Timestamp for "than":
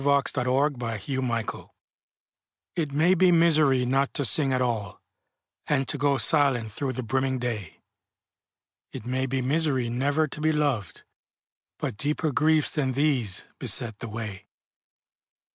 12.73-12.93